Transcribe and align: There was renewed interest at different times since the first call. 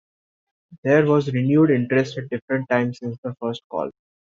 There 0.83 1.05
was 1.05 1.31
renewed 1.31 1.69
interest 1.69 2.17
at 2.17 2.27
different 2.31 2.67
times 2.69 2.97
since 2.97 3.19
the 3.23 3.35
first 3.39 3.61
call. 3.69 3.91